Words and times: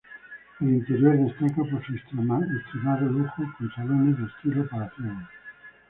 El 0.59 0.67
interior 0.69 1.15
destaca 1.15 1.57
por 1.63 1.85
su 1.85 1.93
extremado 1.93 2.41
lujo 2.45 3.43
con 3.55 3.71
salones 3.75 4.17
de 4.17 4.25
estilo 4.25 4.67
palaciego. 4.67 5.27